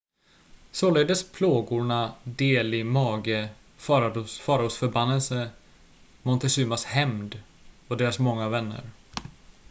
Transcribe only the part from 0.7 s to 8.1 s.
således plågorna delhi-mage faraos förbannelse montezumas hämnd och